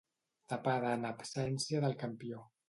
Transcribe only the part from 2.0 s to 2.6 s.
campió.